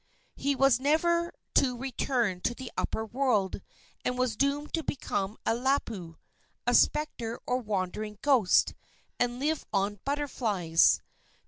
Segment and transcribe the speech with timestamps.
[0.35, 3.61] He was never to return to the upper world,
[4.03, 6.17] and was doomed to become a lapu
[6.65, 8.73] a spectre or wandering ghost
[9.19, 11.03] and live on butterflies.